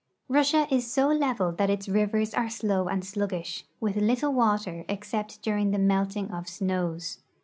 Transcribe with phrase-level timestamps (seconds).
[0.29, 5.39] Russia is so level that its rivers are slow and sluggish, with little water except
[5.43, 7.19] during the melting of snows.